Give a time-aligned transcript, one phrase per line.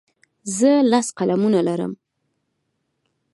[0.57, 1.93] زه لس قلمونه لرم.